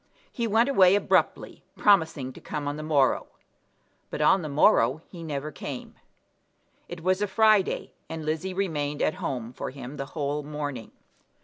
[0.31, 3.27] He went away abruptly, promising to come on the morrow;
[4.09, 5.93] but on the morrow he never came.
[6.89, 10.89] It was a Friday, and Lizzie remained at home for him the whole morning.